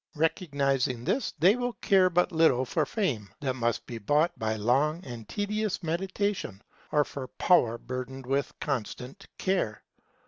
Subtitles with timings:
[0.15, 5.05] Recognizing this, they will care but little for fame that must be bought by long
[5.05, 9.83] and tedious meditation, or for power burdened with constant care.